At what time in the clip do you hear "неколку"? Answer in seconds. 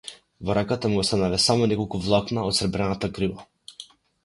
1.73-2.01